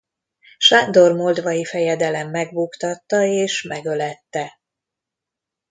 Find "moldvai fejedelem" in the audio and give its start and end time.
1.13-2.29